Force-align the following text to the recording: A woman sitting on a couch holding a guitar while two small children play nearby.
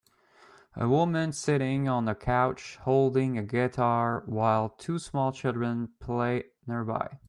A 0.75 0.89
woman 0.89 1.31
sitting 1.31 1.87
on 1.87 2.07
a 2.07 2.15
couch 2.15 2.77
holding 2.81 3.37
a 3.37 3.43
guitar 3.43 4.23
while 4.25 4.67
two 4.69 4.97
small 4.97 5.31
children 5.31 5.89
play 5.99 6.45
nearby. 6.65 7.19